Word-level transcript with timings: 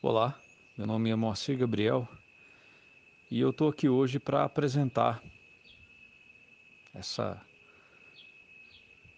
Olá, 0.00 0.40
meu 0.76 0.86
nome 0.86 1.10
é 1.10 1.16
Moacir 1.16 1.58
Gabriel 1.58 2.08
e 3.28 3.40
eu 3.40 3.50
estou 3.50 3.68
aqui 3.68 3.88
hoje 3.88 4.20
para 4.20 4.44
apresentar 4.44 5.20
essa 6.94 7.44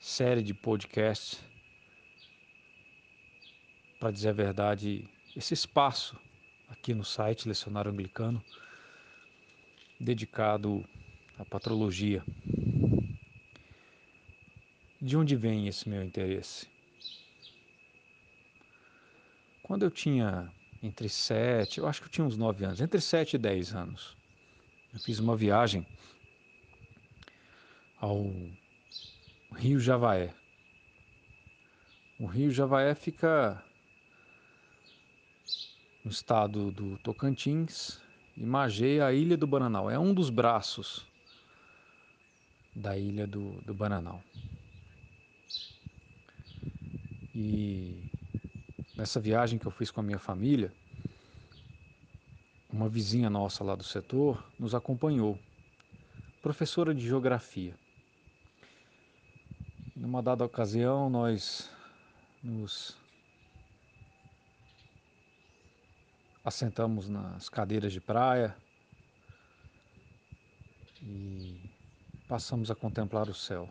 série 0.00 0.42
de 0.42 0.52
podcasts. 0.52 1.40
Para 4.00 4.10
dizer 4.10 4.30
a 4.30 4.32
verdade, 4.32 5.08
esse 5.36 5.54
espaço 5.54 6.18
aqui 6.68 6.92
no 6.92 7.04
site 7.04 7.46
Lecionário 7.46 7.92
Anglicano 7.92 8.44
dedicado 10.00 10.84
à 11.38 11.44
patrologia. 11.44 12.24
De 15.00 15.16
onde 15.16 15.36
vem 15.36 15.68
esse 15.68 15.88
meu 15.88 16.02
interesse? 16.02 16.68
Quando 19.62 19.84
eu 19.84 19.90
tinha 19.90 20.52
entre 20.84 21.08
7, 21.08 21.78
eu 21.78 21.86
acho 21.86 22.02
que 22.02 22.08
eu 22.08 22.10
tinha 22.10 22.26
uns 22.26 22.36
9 22.36 22.62
anos, 22.62 22.80
entre 22.80 23.00
7 23.00 23.34
e 23.34 23.38
10 23.38 23.74
anos. 23.74 24.14
Eu 24.92 25.00
fiz 25.00 25.18
uma 25.18 25.34
viagem 25.34 25.86
ao 27.98 28.30
Rio 29.56 29.80
Javaé. 29.80 30.34
O 32.20 32.26
Rio 32.26 32.50
Javaé 32.50 32.94
fica 32.94 33.64
no 36.04 36.10
estado 36.10 36.70
do 36.70 36.98
Tocantins 36.98 37.98
e 38.36 38.44
margeia 38.44 39.06
a 39.06 39.12
Ilha 39.12 39.38
do 39.38 39.46
Bananal. 39.46 39.90
É 39.90 39.98
um 39.98 40.12
dos 40.12 40.28
braços 40.28 41.06
da 42.76 42.96
Ilha 42.98 43.26
do, 43.26 43.52
do 43.62 43.72
Bananal. 43.72 44.22
E 47.34 48.13
nessa 48.96 49.20
viagem 49.20 49.58
que 49.58 49.66
eu 49.66 49.70
fiz 49.70 49.90
com 49.90 50.00
a 50.00 50.02
minha 50.02 50.18
família, 50.18 50.72
uma 52.70 52.88
vizinha 52.88 53.30
nossa 53.30 53.62
lá 53.62 53.74
do 53.74 53.84
setor 53.84 54.44
nos 54.58 54.74
acompanhou, 54.74 55.38
professora 56.42 56.94
de 56.94 57.06
geografia. 57.06 57.74
Numa 59.94 60.22
dada 60.22 60.44
ocasião, 60.44 61.08
nós 61.08 61.70
nos 62.42 62.96
assentamos 66.44 67.08
nas 67.08 67.48
cadeiras 67.48 67.92
de 67.92 68.00
praia 68.00 68.54
e 71.00 71.70
passamos 72.28 72.70
a 72.70 72.74
contemplar 72.74 73.28
o 73.28 73.34
céu. 73.34 73.68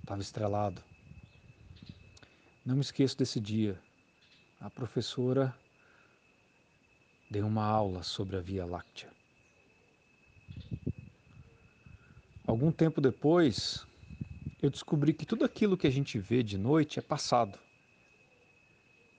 Estava 0.00 0.22
estrelado. 0.22 0.82
Não 2.64 2.74
me 2.74 2.80
esqueço 2.80 3.16
desse 3.16 3.38
dia. 3.38 3.78
A 4.60 4.68
professora 4.68 5.56
dei 7.30 7.42
uma 7.42 7.64
aula 7.64 8.02
sobre 8.02 8.36
a 8.36 8.40
Via 8.40 8.66
Láctea. 8.66 9.08
Algum 12.44 12.72
tempo 12.72 13.00
depois, 13.00 13.86
eu 14.60 14.68
descobri 14.68 15.14
que 15.14 15.24
tudo 15.24 15.44
aquilo 15.44 15.76
que 15.76 15.86
a 15.86 15.90
gente 15.90 16.18
vê 16.18 16.42
de 16.42 16.58
noite 16.58 16.98
é 16.98 17.02
passado. 17.02 17.56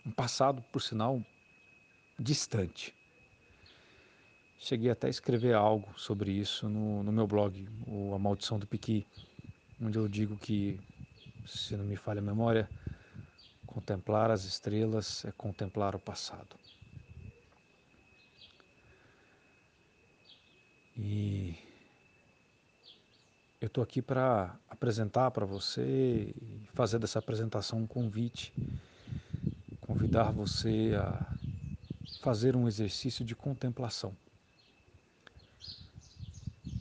Um 0.05 0.11
passado, 0.11 0.61
por 0.73 0.81
sinal, 0.81 1.21
distante. 2.19 2.93
Cheguei 4.57 4.91
até 4.91 5.07
a 5.07 5.09
escrever 5.09 5.53
algo 5.53 5.87
sobre 5.97 6.31
isso 6.31 6.67
no, 6.67 7.01
no 7.01 7.13
meu 7.13 7.25
blog, 7.25 7.65
A 8.13 8.19
Maldição 8.19 8.59
do 8.59 8.67
Piqui, 8.67 9.07
onde 9.81 9.97
eu 9.97 10.09
digo 10.09 10.35
que, 10.35 10.77
se 11.45 11.77
não 11.77 11.85
me 11.85 11.95
falha 11.95 12.19
a 12.19 12.23
memória, 12.23 12.69
contemplar 13.69 14.31
as 14.31 14.45
estrelas 14.45 15.23
é 15.25 15.31
contemplar 15.31 15.95
o 15.95 15.99
passado. 15.99 16.55
E 20.97 21.55
eu 23.61 23.67
estou 23.67 23.83
aqui 23.83 24.01
para 24.01 24.57
apresentar 24.67 25.29
para 25.29 25.45
você 25.45 26.33
fazer 26.73 26.97
dessa 26.97 27.19
apresentação 27.19 27.79
um 27.79 27.85
convite, 27.85 28.51
convidar 29.81 30.31
você 30.31 30.93
a 30.99 31.37
fazer 32.21 32.55
um 32.55 32.67
exercício 32.67 33.23
de 33.23 33.35
contemplação. 33.35 34.17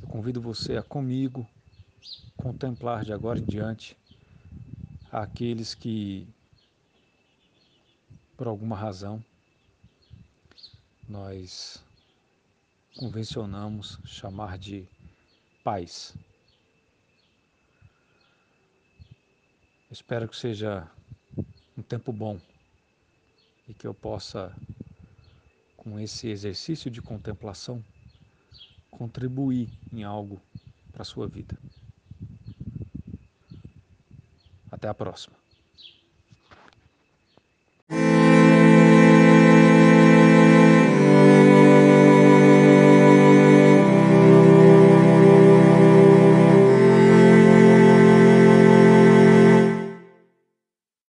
Eu 0.01 0.09
convido 0.09 0.41
você 0.41 0.79
a 0.79 0.83
comigo 0.83 1.47
contemplar 2.35 3.05
de 3.05 3.13
agora 3.13 3.39
em 3.39 3.45
diante 3.45 3.95
aqueles 5.13 5.75
que, 5.75 6.27
por 8.39 8.47
alguma 8.47 8.77
razão, 8.77 9.23
nós 11.09 11.85
convencionamos 12.97 13.99
chamar 14.05 14.57
de 14.57 14.87
paz. 15.65 16.17
Espero 19.91 20.29
que 20.29 20.37
seja 20.37 20.89
um 21.77 21.83
tempo 21.83 22.13
bom 22.13 22.41
e 23.67 23.75
que 23.75 23.89
eu 23.89 23.93
possa, 23.93 24.57
com 25.77 25.99
esse 25.99 26.29
exercício 26.29 26.89
de 26.93 27.03
contemplação, 27.03 27.85
contribuir 28.89 29.69
em 29.93 30.05
algo 30.05 30.41
para 30.93 31.03
a 31.03 31.05
sua 31.05 31.27
vida. 31.27 31.59
Até 34.71 34.87
a 34.87 34.95
próxima. 34.95 35.48